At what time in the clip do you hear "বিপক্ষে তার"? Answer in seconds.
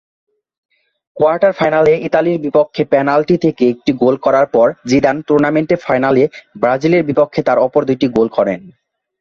7.09-7.57